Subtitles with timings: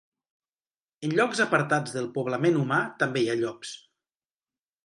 [1.07, 3.79] En llocs apartats del poblament humà també hi ha llops.